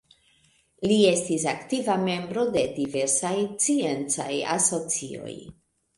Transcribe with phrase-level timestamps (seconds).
[0.91, 3.35] Li estis aktiva membro de diversaj
[3.67, 5.41] sciencaj asocioj.